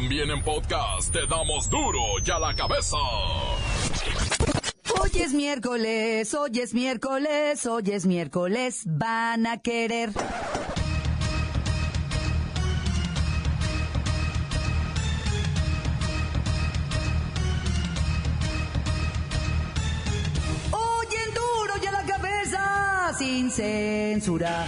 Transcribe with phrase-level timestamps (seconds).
[0.00, 2.96] También en podcast te damos duro y a la cabeza.
[4.96, 10.10] Hoy es miércoles, hoy es miércoles, hoy es miércoles, van a querer.
[20.70, 24.64] Oyen duro y la cabeza, sin censura.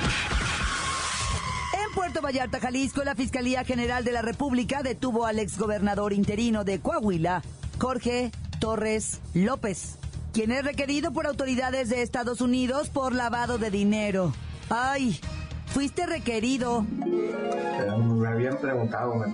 [1.90, 6.78] En Puerto Vallarta, Jalisco, la Fiscalía General de la República detuvo al exgobernador interino de
[6.78, 7.42] Coahuila,
[7.80, 9.98] Jorge Torres López,
[10.32, 14.32] quien es requerido por autoridades de Estados Unidos por lavado de dinero.
[14.68, 15.18] Ay,
[15.66, 16.82] fuiste requerido.
[16.82, 19.26] Me habían preguntado, me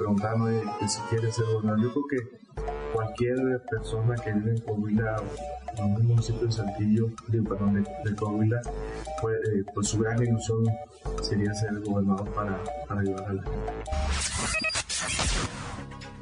[0.81, 1.83] que si quieres ser gobernador.
[1.83, 2.56] Yo creo que
[2.97, 5.17] cualquier persona que vive en Coahuila
[5.79, 8.61] o en un municipio de Saltillo, digo, perdón, de, de Coahuila,
[9.21, 10.65] pues, eh, pues su gran ilusión
[11.23, 13.61] sería ser gobernador para, para ayudar a la gente.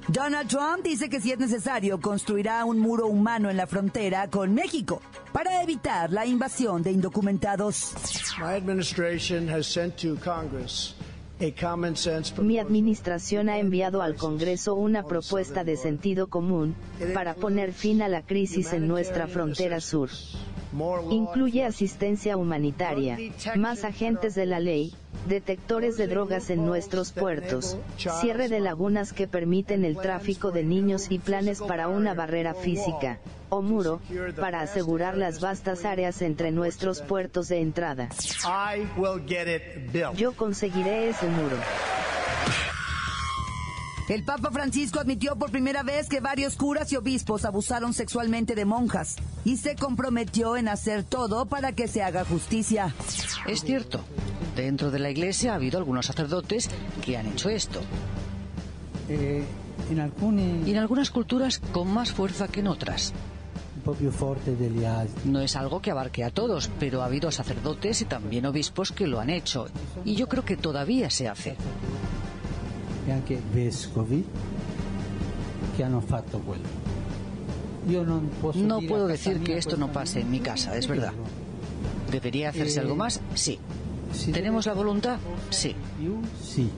[0.08, 4.52] Donald Trump dice que si es necesario construirá un muro humano en la frontera con
[4.52, 5.00] México
[5.32, 7.94] para evitar la invasión de indocumentados.
[8.38, 10.94] My administration has sent to Congress
[12.40, 16.76] Mi administración ha enviado al Congreso una propuesta de sentido común
[17.12, 20.10] para poner fin a la crisis en nuestra frontera sur.
[21.10, 23.18] Incluye asistencia humanitaria,
[23.56, 24.92] más agentes de la ley,
[25.26, 31.10] detectores de drogas en nuestros puertos, cierre de lagunas que permiten el tráfico de niños
[31.10, 34.00] y planes para una barrera física, o muro,
[34.38, 38.08] para asegurar las vastas áreas entre nuestros puertos de entrada.
[40.16, 41.56] Yo conseguiré ese muro.
[44.08, 48.66] El Papa Francisco admitió por primera vez que varios curas y obispos abusaron sexualmente de
[48.66, 52.94] monjas y se comprometió en hacer todo para que se haga justicia.
[53.46, 54.00] Es cierto,
[54.56, 56.68] dentro de la iglesia ha habido algunos sacerdotes
[57.02, 57.80] que han hecho esto.
[59.08, 59.44] Eh,
[60.66, 63.14] Y en algunas culturas con más fuerza que en otras.
[65.24, 69.06] No es algo que abarque a todos, pero ha habido sacerdotes y también obispos que
[69.06, 69.66] lo han hecho.
[70.04, 71.56] Y yo creo que todavía se hace.
[73.06, 74.24] E anche vescovi
[75.76, 76.68] che hanno fatto quello.
[77.88, 80.40] Io non posso No dire puedo a casa decir que esto no pase en mi
[80.40, 81.12] casa, es verdad.
[82.10, 83.20] ¿Debería hacerse Eh, algo más?
[83.34, 83.58] Sí.
[84.12, 85.18] Si ¿Tenemos la voluntad?
[85.50, 85.74] Sí.
[85.98, 86.20] più?
[86.42, 86.70] Sì.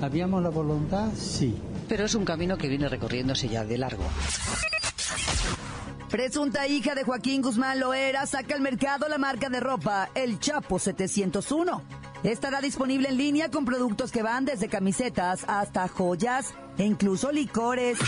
[0.00, 1.10] Abbiamo la volontà?
[1.14, 1.54] Sì.
[1.88, 4.04] Pero es un camino que viene recorriéndose ya de largo.
[6.08, 10.78] Presunta hija de Joaquín Guzmán Loera saca al mercado la marca de ropa El Chapo
[10.78, 11.82] 701.
[12.22, 17.98] Estará disponible en línea con productos que van desde camisetas hasta joyas e incluso licores.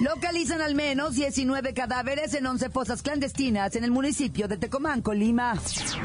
[0.00, 5.54] Localizan al menos 19 cadáveres en 11 fosas clandestinas en el municipio de Tecomán, Colima.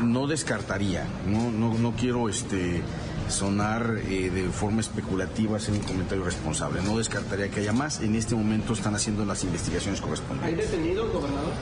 [0.03, 2.83] no descartaría, no, no, no quiero este,
[3.29, 8.13] sonar eh, de forma especulativa, hacer un comentario responsable, no descartaría que haya más, en
[8.13, 10.67] este momento están haciendo las investigaciones correspondientes.
[10.67, 11.53] ¿Hay detenidos, gobernador?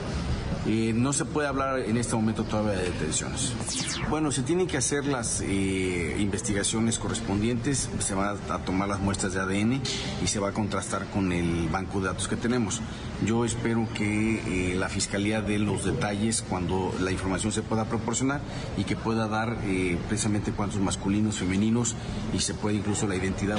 [0.67, 3.53] No se puede hablar en este momento todavía de detenciones.
[4.09, 8.99] Bueno, se tienen que hacer las eh, investigaciones correspondientes, se van a, a tomar las
[8.99, 9.81] muestras de ADN
[10.23, 12.81] y se va a contrastar con el banco de datos que tenemos.
[13.25, 18.41] Yo espero que eh, la Fiscalía dé los detalles cuando la información se pueda proporcionar
[18.77, 21.95] y que pueda dar eh, precisamente cuántos masculinos, femeninos
[22.33, 23.57] y se puede incluso la identidad.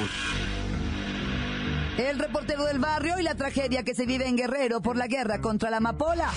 [1.98, 5.40] El reportero del barrio y la tragedia que se vive en Guerrero por la guerra
[5.40, 6.30] contra la amapola.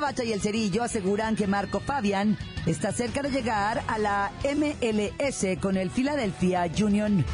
[0.00, 5.60] Bacha y el cerillo aseguran que Marco Fabian está cerca de llegar a la MLS
[5.60, 7.24] con el Philadelphia Union.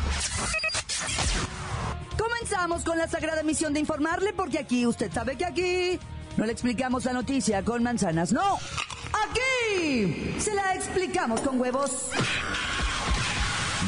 [2.19, 5.99] Comenzamos con la sagrada misión de informarle porque aquí, usted sabe que aquí
[6.37, 8.59] no le explicamos la noticia con manzanas, no.
[9.29, 12.11] Aquí se la explicamos con huevos.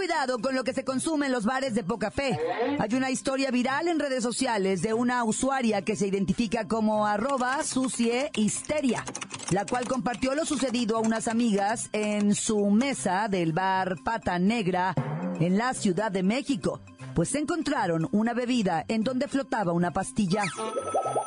[0.00, 2.38] Cuidado con lo que se consume en los bares de poca fe.
[2.78, 7.62] Hay una historia viral en redes sociales de una usuaria que se identifica como arroba
[7.64, 9.04] sucie histeria,
[9.50, 14.94] la cual compartió lo sucedido a unas amigas en su mesa del bar Pata Negra
[15.38, 16.80] en la Ciudad de México.
[17.14, 20.44] Pues encontraron una bebida en donde flotaba una pastilla.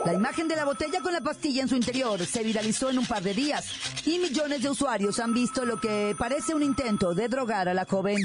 [0.05, 3.05] La imagen de la botella con la pastilla en su interior se viralizó en un
[3.05, 3.65] par de días
[4.05, 7.85] y millones de usuarios han visto lo que parece un intento de drogar a la
[7.85, 8.17] joven.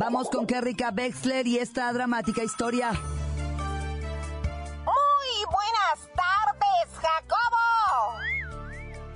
[0.00, 2.92] Vamos con Kerrika Bexler y esta dramática historia.
[4.84, 8.20] Muy buenas tardes, Jacobo.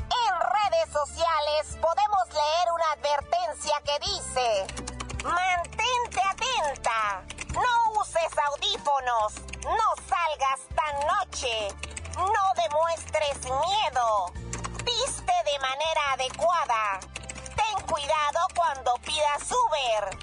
[0.03, 4.67] En redes sociales podemos leer una advertencia que dice
[5.23, 7.40] Mantente atenta.
[7.55, 9.35] No uses audífonos.
[9.65, 11.69] No salgas tan noche.
[12.17, 14.33] No demuestres miedo.
[14.85, 17.01] Viste de manera adecuada.
[17.57, 20.19] Ten cuidado cuando pidas Uber.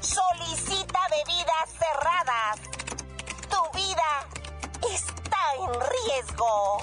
[0.00, 2.60] Solicita bebidas cerradas.
[3.48, 4.26] Tu vida
[4.92, 6.78] está en riesgo.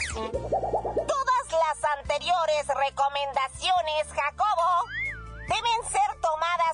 [1.07, 4.85] Todas las anteriores recomendaciones, Jacobo,
[5.47, 6.16] deben ser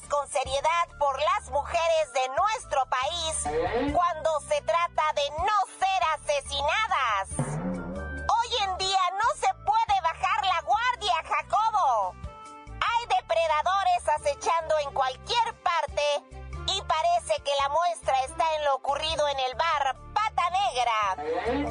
[0.10, 7.30] con seriedad por las mujeres de nuestro país cuando se trata de no ser asesinadas.
[8.30, 12.16] Hoy en día no se puede bajar la guardia, Jacobo.
[12.70, 16.24] Hay depredadores acechando en cualquier parte
[16.68, 21.70] y parece que la muestra está en lo ocurrido en el bar Pata Negra,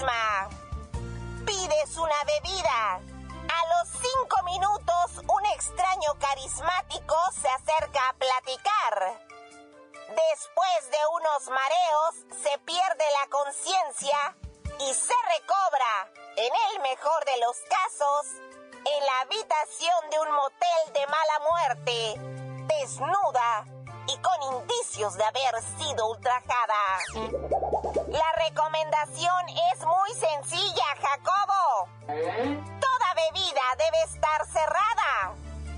[0.00, 2.94] Pides una bebida.
[2.94, 9.26] A los cinco minutos, un extraño carismático se acerca a platicar.
[10.08, 14.36] Después de unos mareos, se pierde la conciencia
[14.78, 18.26] y se recobra, en el mejor de los casos,
[18.72, 22.14] en la habitación de un motel de mala muerte,
[22.74, 23.66] desnuda
[24.12, 26.98] y con indicios de haber sido ultrajada.
[28.08, 31.88] La recomendación es muy sencilla, Jacobo.
[32.06, 35.34] Toda bebida debe estar cerrada.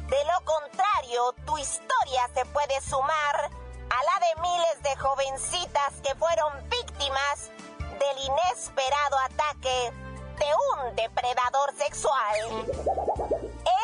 [0.08, 6.14] De lo contrario, tu historia se puede sumar a la de miles de jovencitas que
[6.14, 9.92] fueron víctimas del inesperado ataque
[10.38, 12.66] de un depredador sexual.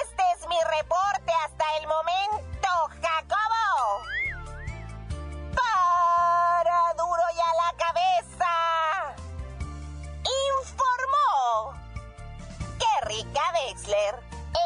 [0.02, 2.68] Este es mi reporte hasta el momento,
[3.02, 4.18] Jacobo.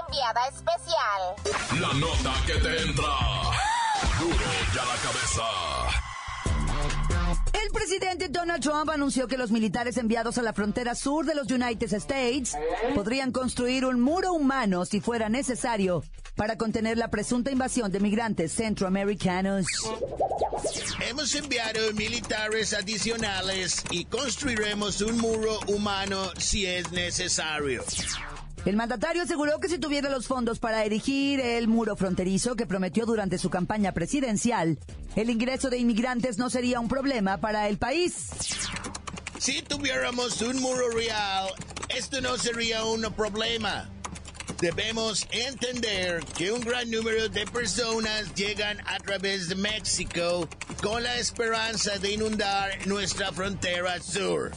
[0.06, 1.80] Enviada especial.
[1.80, 3.04] La nota que te entra.
[4.18, 4.36] Duro
[4.74, 5.42] y a la cabeza.
[7.52, 11.50] El presidente Donald Trump anunció que los militares enviados a la frontera sur de los
[11.50, 12.56] United States
[12.94, 16.02] podrían construir un muro humano si fuera necesario
[16.34, 19.66] para contener la presunta invasión de migrantes centroamericanos.
[21.08, 27.84] Hemos enviado militares adicionales y construiremos un muro humano si es necesario.
[28.64, 33.06] El mandatario aseguró que si tuviera los fondos para erigir el muro fronterizo que prometió
[33.06, 34.78] durante su campaña presidencial,
[35.16, 38.28] el ingreso de inmigrantes no sería un problema para el país.
[39.38, 41.48] Si tuviéramos un muro real,
[41.88, 43.90] esto no sería un problema.
[44.60, 50.48] Debemos entender que un gran número de personas llegan a través de México
[50.80, 54.52] con la esperanza de inundar nuestra frontera sur.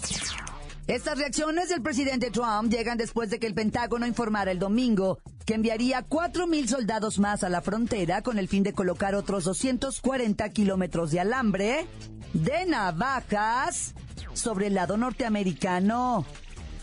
[0.88, 5.56] Estas reacciones del presidente Trump llegan después de que el Pentágono informara el domingo que
[5.56, 11.10] enviaría 4.000 soldados más a la frontera con el fin de colocar otros 240 kilómetros
[11.10, 11.88] de alambre
[12.34, 13.96] de navajas
[14.34, 16.24] sobre el lado norteamericano.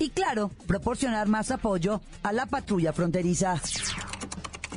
[0.00, 3.60] Y claro, proporcionar más apoyo a la patrulla fronteriza.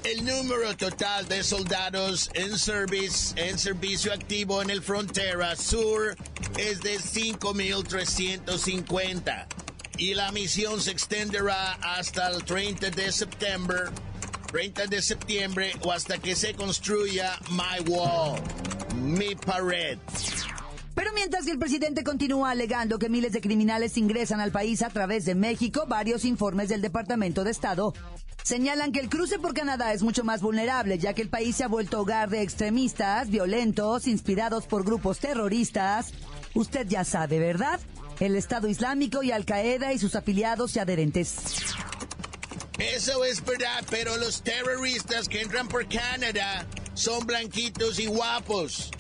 [0.06, 6.16] El número total de soldados en, service, en servicio activo en el frontera sur
[6.60, 9.48] es de 5.350
[9.98, 13.80] y la misión se extenderá hasta el 30 de septiembre
[14.52, 18.40] 30 de septiembre o hasta que se construya My Wall,
[18.96, 19.98] mi pared.
[20.94, 24.90] Pero mientras que el presidente continúa alegando que miles de criminales ingresan al país a
[24.90, 27.96] través de México, varios informes del Departamento de Estado
[28.46, 31.66] señalan que el cruce por Canadá es mucho más vulnerable, ya que el país se
[31.66, 36.14] ha vuelto hogar de extremistas, violentos, inspirados por grupos terroristas.
[36.54, 37.80] Usted ya sabe, ¿verdad?
[38.20, 41.36] el Estado Islámico y Al Qaeda y sus afiliados y adherentes.
[42.78, 48.92] Eso es verdad, pero los terroristas que entran por Canadá son blanquitos y guapos.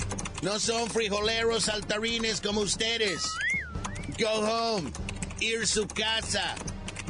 [0.42, 3.24] No son frijoleros saltarines como ustedes.
[4.20, 4.92] Go home.
[5.40, 6.56] Ir su casa.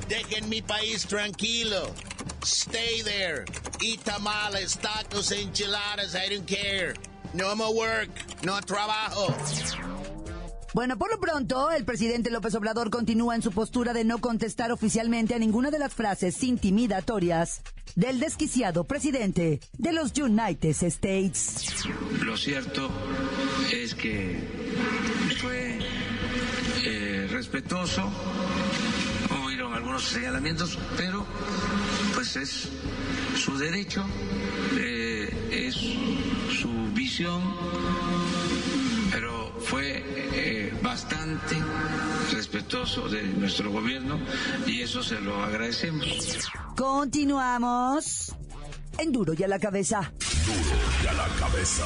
[0.08, 1.92] Dejen mi país tranquilo.
[2.46, 3.44] Stay there.
[3.82, 6.16] Eat tamales, tacos, enchiladas.
[6.16, 6.94] I don't care.
[7.34, 8.10] No more work.
[8.44, 9.34] No trabajo.
[10.76, 14.72] Bueno, por lo pronto, el presidente López Obrador continúa en su postura de no contestar
[14.72, 17.62] oficialmente a ninguna de las frases intimidatorias
[17.96, 21.86] del desquiciado presidente de los United States.
[22.22, 22.90] Lo cierto
[23.72, 24.38] es que
[25.42, 25.80] fue
[26.84, 28.12] eh, respetuoso,
[29.96, 31.26] algunos señalamientos, pero
[32.14, 32.68] pues es
[33.38, 34.06] su derecho,
[34.78, 35.76] eh, es
[36.60, 37.42] su visión,
[39.10, 41.56] pero fue eh, bastante
[42.34, 44.20] respetuoso de nuestro gobierno
[44.66, 46.10] y eso se lo agradecemos.
[46.76, 48.36] Continuamos
[48.98, 50.12] en Duro y a la cabeza.
[50.46, 51.86] Duro y a la cabeza.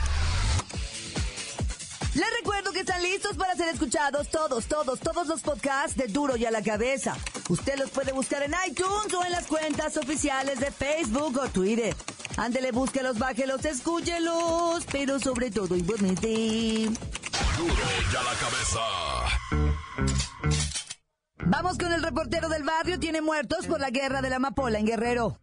[2.13, 6.35] Les recuerdo que están listos para ser escuchados todos, todos, todos los podcasts de Duro
[6.35, 7.15] y a la cabeza.
[7.47, 11.95] Usted los puede buscar en iTunes o en las cuentas oficiales de Facebook o Twitter.
[12.35, 16.27] Ándele, búsquelos, bájelos, escúchelos, pero sobre todo igualmente.
[17.57, 18.79] Duro y a la cabeza.
[21.45, 22.99] Vamos con el reportero del barrio.
[22.99, 25.37] Tiene muertos por la guerra de la amapola en Guerrero.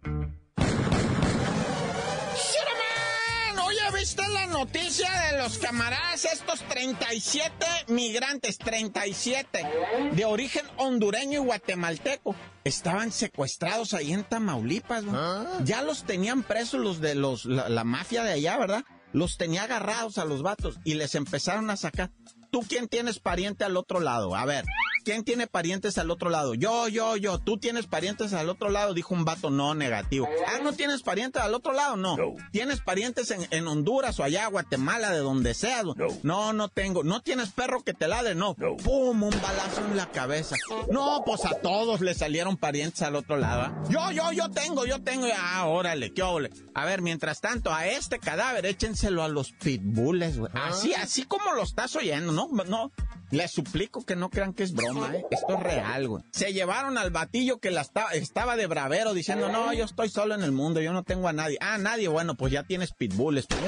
[3.99, 9.67] ¿Viste la noticia de los camaradas, estos 37 migrantes, 37,
[10.13, 12.35] de origen hondureño y guatemalteco?
[12.65, 15.65] Estaban secuestrados ahí en Tamaulipas, ¿no?
[15.65, 18.85] Ya los tenían presos los de los, la, la mafia de allá, ¿verdad?
[19.13, 22.11] Los tenía agarrados a los vatos y les empezaron a sacar.
[22.51, 24.35] ¿Tú quién tienes pariente al otro lado?
[24.37, 24.65] A ver,
[25.09, 26.53] ¿quién tiene parientes al otro lado?
[26.53, 27.39] Yo, yo, yo.
[27.39, 28.93] ¿Tú tienes parientes al otro lado?
[28.93, 30.29] Dijo un vato no negativo.
[30.47, 31.97] Ah, ¿no tienes parientes al otro lado?
[31.97, 32.19] No.
[32.53, 35.83] ¿Tienes parientes en, en, Honduras o allá, Guatemala, de donde sea?
[35.83, 35.95] No.
[36.23, 37.05] no, no tengo.
[37.05, 38.35] ¿No tienes perro que te ladre?
[38.35, 38.55] No.
[38.55, 39.23] ¡Pum!
[39.23, 40.57] Un balazo en la cabeza.
[40.91, 43.65] No, pues a todos le salieron parientes al otro lado.
[43.65, 43.89] ¿eh?
[43.89, 45.27] Yo, yo, yo tengo, yo tengo.
[45.35, 46.51] Ah, órale, qué óvole.
[46.75, 50.53] A ver, mientras tanto, a este cadáver échenselo a los pitbulls, güey.
[50.53, 52.51] Así, así como lo estás oyendo, ¿no?
[52.67, 52.93] No,
[53.31, 55.25] les suplico que no crean que es broma, ¿eh?
[55.31, 56.25] Esto es real, güey.
[56.33, 60.35] Se llevaron al batillo que la estaba, estaba de bravero diciendo, no, yo estoy solo
[60.35, 61.59] en el mundo, yo no tengo a nadie.
[61.61, 63.47] Ah, nadie, bueno, pues ya tienes pitbulls.
[63.47, 63.59] ¡Pum!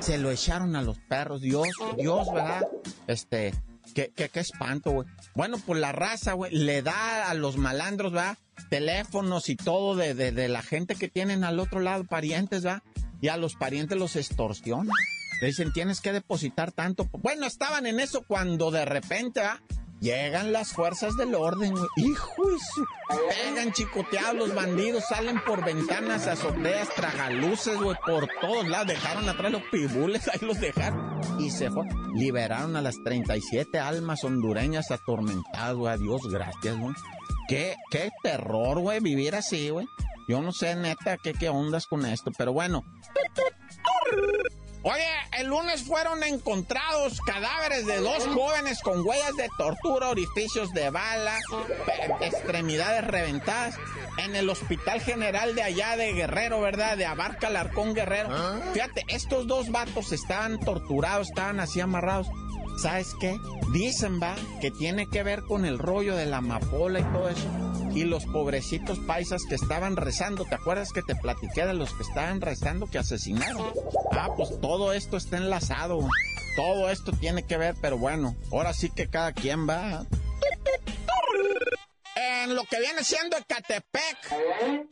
[0.00, 1.40] Se lo echaron a los perros.
[1.40, 2.66] Dios, Dios, ¿verdad?
[3.06, 3.54] Este,
[3.94, 5.08] qué, qué, qué espanto, güey.
[5.34, 8.36] Bueno, pues la raza, güey, le da a los malandros, ¿verdad?
[8.70, 12.82] Teléfonos y todo de, de, de la gente que tienen al otro lado, parientes, ¿verdad?
[13.20, 14.94] Y a los parientes los extorsionan.
[15.40, 17.08] Le dicen, tienes que depositar tanto.
[17.12, 19.60] Bueno, estaban en eso cuando de repente, ¿ah?
[20.00, 21.88] Llegan las fuerzas del orden, güey.
[21.96, 22.32] Hijo
[22.72, 22.84] su...
[23.28, 28.86] Pegan chicoteados los bandidos, salen por ventanas, azoteas, tragaluces, güey, por todos lados.
[28.86, 31.20] Dejaron atrás los pibules, ahí los dejaron.
[31.40, 31.84] Y se fue.
[32.14, 35.92] Liberaron a las 37 almas hondureñas atormentadas, güey.
[35.92, 36.94] Adiós, gracias, güey.
[37.48, 39.86] Qué, qué terror, güey, vivir así, güey.
[40.28, 42.84] Yo no sé, neta, qué, qué ondas con esto, pero bueno.
[44.82, 45.04] Oye,
[45.38, 51.36] el lunes fueron encontrados cadáveres de dos jóvenes con huellas de tortura, orificios de bala,
[52.20, 53.76] extremidades reventadas
[54.18, 56.96] en el Hospital General de allá de Guerrero, ¿verdad?
[56.96, 58.30] De Abarca Larcón Guerrero.
[58.72, 62.28] Fíjate, estos dos vatos estaban torturados, estaban así amarrados.
[62.80, 63.36] ¿Sabes qué?
[63.72, 67.67] Dicen, va, que tiene que ver con el rollo de la amapola y todo eso.
[67.98, 72.04] Y los pobrecitos paisas que estaban rezando, ¿te acuerdas que te platiqué de los que
[72.04, 73.72] estaban rezando que asesinaron?
[74.12, 76.08] Ah, pues todo esto está enlazado.
[76.54, 80.06] Todo esto tiene que ver, pero bueno, ahora sí que cada quien va.
[82.14, 84.16] En lo que viene siendo Ecatepec,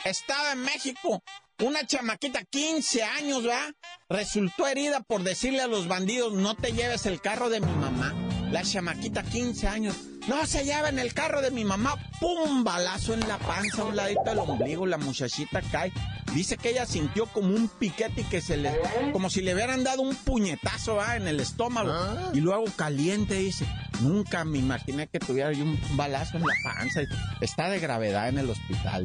[0.04, 1.22] Estado de México,
[1.60, 3.72] una chamaquita, 15 años, ¿verdad?
[4.08, 8.16] Resultó herida por decirle a los bandidos, no te lleves el carro de mi mamá.
[8.50, 9.94] La chamaquita, 15 años.
[10.26, 11.94] No se lleven el carro de mi mamá.
[12.20, 12.64] ¡Pum!
[12.64, 14.86] Balazo en la panza, a un ladito del ombligo.
[14.86, 15.92] La muchachita cae.
[16.34, 18.72] Dice que ella sintió como un piquete y que se le.
[19.12, 21.92] como si le hubieran dado un puñetazo en el estómago.
[21.92, 22.30] Ah.
[22.34, 23.66] Y luego caliente, dice.
[24.00, 27.00] Nunca me imaginé que tuviera yo un balazo en la panza.
[27.40, 29.04] Está de gravedad en el hospital.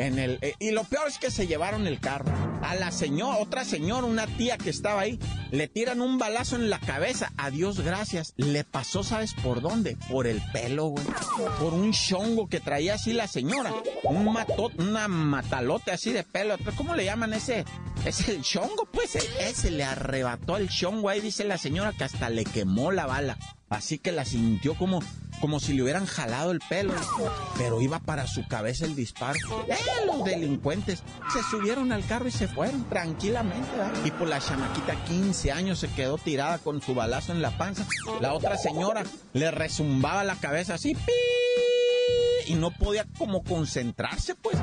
[0.00, 0.38] En el...
[0.40, 2.32] Eh, y lo peor es que se llevaron el carro.
[2.62, 5.18] A la señora, otra señora, una tía que estaba ahí,
[5.50, 7.32] le tiran un balazo en la cabeza.
[7.36, 8.34] Adiós, gracias.
[8.36, 9.96] Le pasó, ¿sabes por dónde?
[10.08, 11.04] Por el pelo, güey.
[11.58, 13.72] Por un chongo que traía así la señora.
[14.04, 16.56] Un matot, una matalote así de pelo.
[16.76, 17.64] ¿Cómo le llaman ese?
[18.04, 19.16] Es el chongo, pues.
[19.40, 21.08] Ese le arrebató el chongo.
[21.08, 23.38] Ahí dice la señora que hasta le quemó la bala.
[23.68, 25.00] Así que la sintió como,
[25.40, 26.92] como si le hubieran jalado el pelo.
[27.56, 29.38] Pero iba para su cabeza el disparo.
[29.68, 31.02] ¡Eh, los delincuentes!
[31.32, 33.68] Se subieron al carro y se fueron tranquilamente.
[34.04, 37.86] Y por la chamaquita, 15 años, se quedó tirada con su balazo en la panza.
[38.20, 40.94] La otra señora le resumbaba la cabeza así.
[40.94, 41.12] ¡Pi!
[42.50, 44.56] y no podía como concentrarse, pues,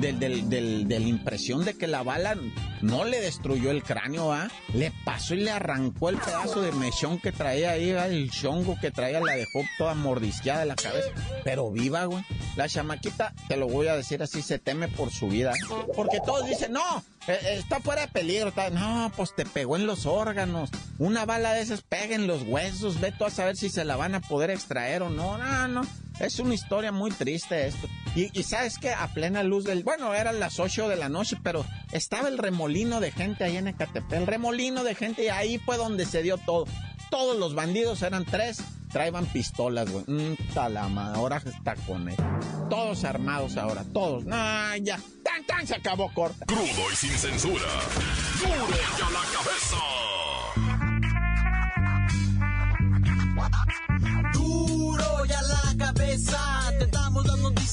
[0.00, 2.36] de, la impresión de que la bala
[2.82, 4.48] no le destruyó el cráneo, ¿ah?
[4.72, 8.90] Le pasó y le arrancó el pedazo de mechón que traía ahí, el chongo que
[8.90, 11.08] traía, la dejó toda mordisqueada la cabeza.
[11.44, 12.24] Pero viva, güey.
[12.56, 15.52] La chamaquita, te lo voy a decir así, se teme por su vida.
[15.94, 18.52] Porque todos dicen, no, eh, eh, está fuera de peligro.
[18.72, 20.70] No, pues te pegó en los órganos.
[20.98, 23.00] Una bala de esas pega en los huesos.
[23.00, 25.38] Ve tú a saber si se la van a poder extraer o no.
[25.38, 25.82] No, no.
[26.20, 27.88] Es una historia muy triste esto.
[28.14, 29.82] Y, sabes que a plena luz del...
[29.82, 33.68] Bueno, eran las 8 de la noche, pero estaba el remolino de gente ahí en
[33.68, 34.12] Ecatepec.
[34.12, 36.66] El remolino de gente y ahí fue donde se dio todo.
[37.10, 38.62] Todos los bandidos eran tres.
[38.92, 40.04] Traían pistolas, güey.
[40.06, 42.16] Mm, talama, ahora está con él.
[42.70, 44.24] Todos armados ahora, todos.
[44.24, 44.36] No,
[44.76, 45.00] ya.
[45.24, 46.46] Tan, tan, se acabó corta.
[46.46, 47.64] Crudo y sin censura.
[48.38, 48.66] Duro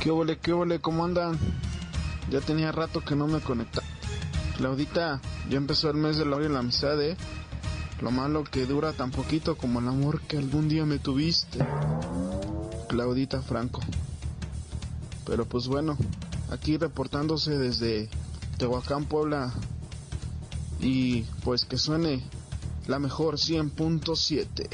[0.00, 1.36] ¿Qué ole, qué ole, cómo andan?
[2.30, 3.86] Ya tenía rato que no me conectaba.
[4.56, 7.16] Claudita, ya empezó el mes de la y la amistad, ¿eh?
[8.00, 11.58] Lo malo que dura tan poquito como el amor que algún día me tuviste.
[12.88, 13.80] Claudita Franco.
[15.26, 15.96] Pero pues bueno,
[16.50, 18.08] aquí reportándose desde
[18.56, 19.52] Tehuacán, Puebla.
[20.80, 22.22] Y pues que suene
[22.86, 24.68] la mejor 100.7.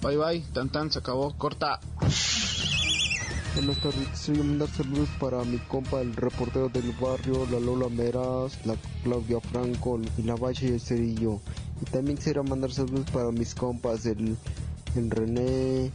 [0.00, 1.80] Bye bye, tan tan, se acabó, corta.
[3.58, 8.64] Buenas tardes, a mandar saludos para mi compa, el reportero del barrio, la Lola Meras,
[8.64, 11.40] la Claudia Franco y la Valle y el Cerillo.
[11.82, 14.36] Y también quisiera mandar saludos para mis compas, el,
[14.94, 15.90] el René,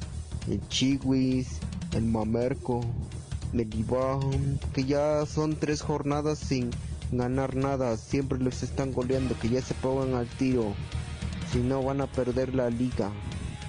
[0.49, 1.59] el Chiwis,
[1.93, 2.81] el Mamerco,
[3.53, 6.69] el Iván, que ya son tres jornadas sin
[7.13, 10.73] ganar nada, siempre los están goleando, que ya se pongan al tiro,
[11.53, 13.09] si no van a perder la liga.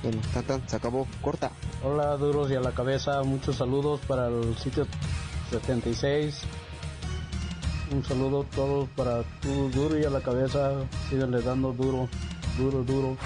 [0.05, 1.51] Bueno, tan, se acabó, corta.
[1.83, 4.87] Hola, duros y a la cabeza, muchos saludos para el sitio
[5.51, 6.43] 76.
[7.91, 10.73] Un saludo a todos para tu duro y a la cabeza,
[11.09, 12.07] síganle dando duro,
[12.59, 13.17] duro, duro.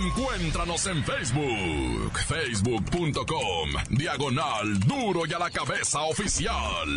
[0.00, 6.88] Encuéntranos en Facebook, facebook.com, diagonal duro y a la cabeza oficial.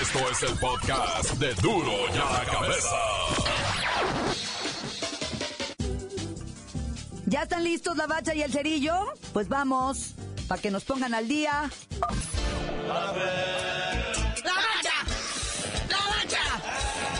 [0.00, 3.55] Esto es el podcast de duro y a la cabeza.
[7.28, 9.12] ¿Ya están listos la bacha y el cerillo?
[9.32, 10.14] Pues vamos,
[10.46, 11.68] para que nos pongan al día.
[12.86, 13.18] ¡La bacha!
[14.44, 14.54] ¡La
[16.06, 16.38] bacha!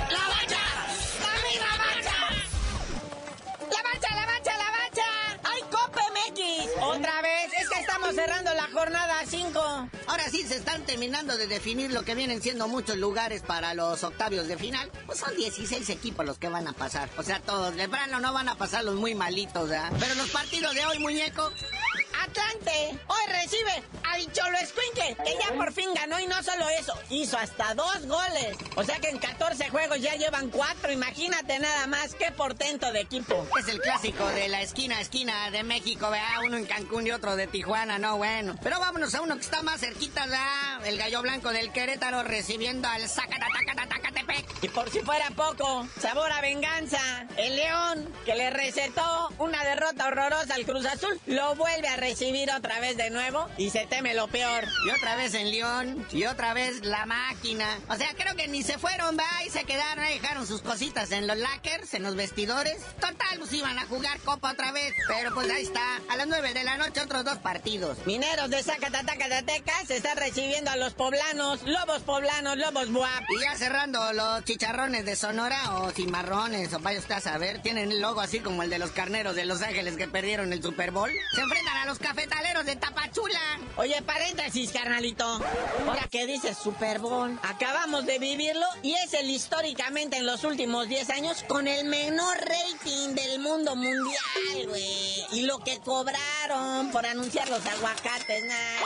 [0.09, 0.61] ¡La bacha!
[1.35, 2.19] ¡Arriba, bacha!
[3.63, 5.09] ¡La bacha, la bacha, la bacha!
[5.43, 6.39] ¡Ay, Cope MX!
[6.83, 7.53] ¡Otra vez!
[7.61, 9.46] Es que estamos cerrando la jornada 5.
[10.27, 14.03] Ahora sí se están terminando de definir lo que vienen siendo muchos lugares para los
[14.03, 14.91] octavios de final.
[15.07, 17.09] Pues son 16 equipos los que van a pasar.
[17.17, 19.93] O sea, todos de plano no van a pasar los muy malitos, ¿verdad?
[20.01, 21.53] Pero los partidos de hoy, muñeco,
[23.09, 27.39] Hoy recibe al Cholo Escuincle, que ya por fin ganó y no solo eso, hizo
[27.39, 28.57] hasta dos goles.
[28.75, 33.01] O sea que en 14 juegos ya llevan cuatro, imagínate nada más, qué portento de
[33.01, 33.47] equipo.
[33.59, 37.13] Es el clásico de la esquina a esquina de México, vea, uno en Cancún y
[37.13, 38.57] otro de Tijuana, no bueno.
[38.63, 40.87] Pero vámonos a uno que está más cerquita, ¿verdad?
[40.87, 44.06] El gallo blanco del Querétaro recibiendo al Ecatepec.
[44.63, 46.99] Y por si fuera poco, sabor a venganza.
[47.37, 52.51] El León, que le recetó una derrota horrorosa al Cruz Azul, lo vuelve a recibir
[52.51, 54.65] otra vez de nuevo y se teme lo peor.
[54.87, 57.67] Y otra vez en León, y otra vez la máquina.
[57.89, 61.27] O sea, creo que ni se fueron, va, y se quedaron, dejaron sus cositas en
[61.27, 62.83] los lockers, en los vestidores.
[63.01, 64.95] Total, pues iban a jugar copa otra vez.
[65.07, 67.99] Pero pues ahí está, a las 9 de la noche otros dos partidos.
[68.07, 73.23] Mineros de Zacatatacateca se están recibiendo a los poblanos, lobos poblanos, lobos buap.
[73.31, 77.93] Y ya cerrando los chicharrones de Sonora o cimarrones, o vaya usted a saber, tienen
[77.93, 80.91] el logo así como el de los carneros de Los Ángeles que perdieron el Super
[80.91, 81.11] Bowl.
[81.35, 83.39] Se enfrentan a los cafetaleros de Tapachula.
[83.77, 85.25] Oye, paréntesis, carnalito.
[85.87, 90.89] Ahora que dices Super Bowl, acabamos de vivirlo y es el históricamente en los últimos
[90.89, 95.27] 10 años con el menor rating del mundo mundial, güey.
[95.33, 98.81] Y lo que cobraron por anunciar los aguacates, nada.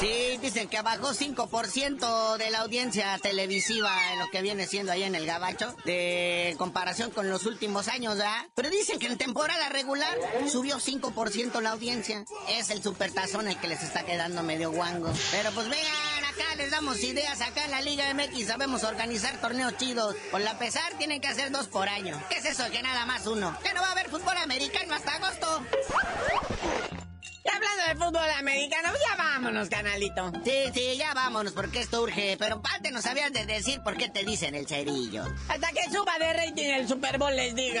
[0.00, 5.04] Sí, dicen que bajó 5% de la audiencia televisiva en lo que viene siendo ahí
[5.04, 8.46] en el Gabacho, de comparación con los últimos años, ¿verdad?
[8.54, 10.16] Pero dicen que en temporada regular
[10.50, 12.24] subió 5% la audiencia.
[12.48, 15.12] Es el supertazón el que les está quedando medio guango.
[15.30, 17.40] Pero pues vean, acá les damos ideas.
[17.40, 20.16] Acá en la Liga MX sabemos organizar torneos chidos.
[20.30, 22.20] Por la pesar tienen que hacer dos por año.
[22.28, 23.56] ¿Qué es eso que nada más uno?
[23.62, 25.64] Que no va a haber fútbol americano hasta agosto.
[27.54, 30.32] Hablando de fútbol americano, ya vámonos, canalito.
[30.44, 32.36] Sí, sí, ya vámonos, porque esto urge.
[32.38, 35.24] Pero antes nos sabías de decir por qué te dicen el cerillo.
[35.48, 37.80] Hasta que suba de rating el Super Bowl les digo.